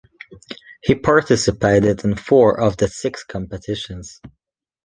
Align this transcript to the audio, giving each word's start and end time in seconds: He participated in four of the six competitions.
He 0.81 0.95
participated 0.95 2.03
in 2.03 2.15
four 2.15 2.59
of 2.59 2.77
the 2.77 2.87
six 2.87 3.23
competitions. 3.23 4.19